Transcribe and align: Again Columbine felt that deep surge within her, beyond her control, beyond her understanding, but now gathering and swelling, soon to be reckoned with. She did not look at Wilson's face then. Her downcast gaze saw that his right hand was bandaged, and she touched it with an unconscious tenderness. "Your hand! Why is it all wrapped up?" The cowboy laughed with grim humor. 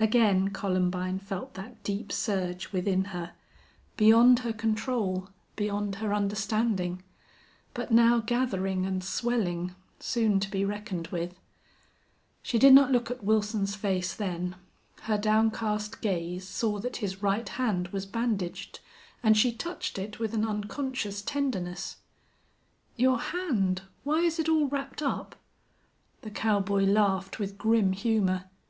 Again 0.00 0.48
Columbine 0.54 1.18
felt 1.18 1.52
that 1.52 1.82
deep 1.82 2.10
surge 2.10 2.72
within 2.72 3.04
her, 3.12 3.34
beyond 3.98 4.38
her 4.38 4.54
control, 4.54 5.28
beyond 5.54 5.96
her 5.96 6.14
understanding, 6.14 7.02
but 7.74 7.90
now 7.92 8.20
gathering 8.20 8.86
and 8.86 9.04
swelling, 9.04 9.74
soon 10.00 10.40
to 10.40 10.50
be 10.50 10.64
reckoned 10.64 11.08
with. 11.08 11.38
She 12.42 12.58
did 12.58 12.72
not 12.72 12.90
look 12.90 13.10
at 13.10 13.22
Wilson's 13.22 13.74
face 13.74 14.14
then. 14.14 14.56
Her 15.02 15.18
downcast 15.18 16.00
gaze 16.00 16.48
saw 16.48 16.78
that 16.78 16.96
his 17.04 17.22
right 17.22 17.46
hand 17.46 17.88
was 17.88 18.06
bandaged, 18.06 18.80
and 19.22 19.36
she 19.36 19.52
touched 19.52 19.98
it 19.98 20.18
with 20.18 20.32
an 20.32 20.46
unconscious 20.46 21.20
tenderness. 21.20 21.96
"Your 22.96 23.18
hand! 23.18 23.82
Why 24.04 24.20
is 24.20 24.38
it 24.38 24.48
all 24.48 24.68
wrapped 24.68 25.02
up?" 25.02 25.36
The 26.22 26.30
cowboy 26.30 26.84
laughed 26.84 27.38
with 27.38 27.58
grim 27.58 27.92
humor. 27.92 28.44